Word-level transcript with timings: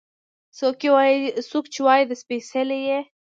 څوک 0.57 0.79
وايي 0.93 1.17
چې 1.73 1.83
ته 2.07 2.15
سپېڅلې 2.21 2.79
يې؟ 2.87 2.99